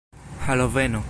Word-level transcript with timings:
haloveno 0.47 0.99